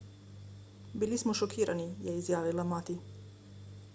[1.01, 2.95] bili smo šokirani je izjavila mati